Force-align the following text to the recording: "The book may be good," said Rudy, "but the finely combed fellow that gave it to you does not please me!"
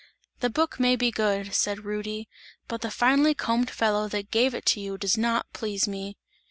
"The 0.39 0.49
book 0.49 0.79
may 0.79 0.95
be 0.95 1.11
good," 1.11 1.53
said 1.53 1.85
Rudy, 1.85 2.27
"but 2.67 2.81
the 2.81 2.89
finely 2.89 3.35
combed 3.35 3.69
fellow 3.69 4.07
that 4.07 4.31
gave 4.31 4.55
it 4.55 4.65
to 4.73 4.79
you 4.79 4.97
does 4.97 5.15
not 5.15 5.53
please 5.53 5.87
me!" 5.87 6.17